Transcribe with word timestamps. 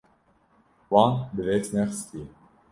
Wan 0.91 1.11
bi 1.35 1.41
dest 1.47 1.71
nexistiye. 1.75 2.27